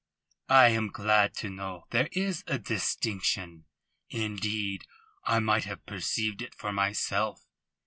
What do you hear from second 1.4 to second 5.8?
know there is a distinction. Indeed I might